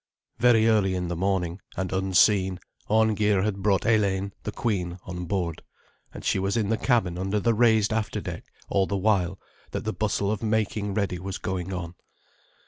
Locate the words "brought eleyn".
3.61-4.33